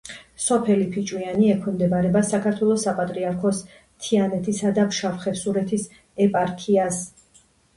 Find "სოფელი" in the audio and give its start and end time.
0.43-0.85